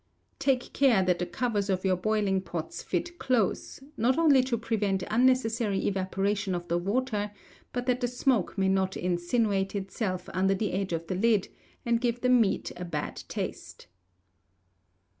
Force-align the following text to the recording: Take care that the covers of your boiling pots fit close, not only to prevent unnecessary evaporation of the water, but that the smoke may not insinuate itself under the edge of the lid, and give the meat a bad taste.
Take 0.39 0.73
care 0.73 1.03
that 1.03 1.19
the 1.19 1.27
covers 1.27 1.69
of 1.69 1.85
your 1.85 1.95
boiling 1.95 2.41
pots 2.41 2.81
fit 2.81 3.19
close, 3.19 3.79
not 3.97 4.17
only 4.17 4.41
to 4.45 4.57
prevent 4.57 5.03
unnecessary 5.11 5.85
evaporation 5.85 6.55
of 6.55 6.67
the 6.69 6.79
water, 6.79 7.29
but 7.71 7.85
that 7.85 8.01
the 8.01 8.07
smoke 8.07 8.57
may 8.57 8.67
not 8.67 8.97
insinuate 8.97 9.75
itself 9.75 10.27
under 10.33 10.55
the 10.55 10.71
edge 10.71 10.91
of 10.91 11.05
the 11.05 11.13
lid, 11.13 11.49
and 11.85 12.01
give 12.01 12.21
the 12.21 12.29
meat 12.29 12.71
a 12.77 12.83
bad 12.83 13.17
taste. 13.27 13.85